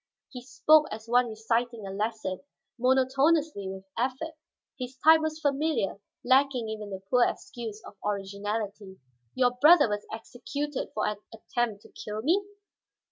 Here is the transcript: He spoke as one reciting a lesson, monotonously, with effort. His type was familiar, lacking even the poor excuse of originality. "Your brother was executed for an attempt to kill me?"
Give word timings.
He 0.31 0.41
spoke 0.41 0.87
as 0.89 1.07
one 1.07 1.27
reciting 1.29 1.85
a 1.85 1.91
lesson, 1.91 2.39
monotonously, 2.79 3.69
with 3.69 3.85
effort. 3.95 4.33
His 4.79 4.97
type 5.03 5.21
was 5.21 5.39
familiar, 5.39 6.01
lacking 6.23 6.69
even 6.69 6.89
the 6.89 7.03
poor 7.07 7.23
excuse 7.23 7.83
of 7.85 7.95
originality. 8.03 8.97
"Your 9.35 9.51
brother 9.51 9.87
was 9.87 10.07
executed 10.11 10.89
for 10.95 11.05
an 11.05 11.17
attempt 11.31 11.83
to 11.83 11.89
kill 11.91 12.23
me?" 12.23 12.43